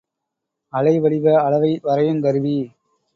அலை 0.73 0.93
வடிவ 0.99 1.35
அளவை 1.41 1.71
வரையுங் 1.83 2.21
கருவி. 2.21 2.55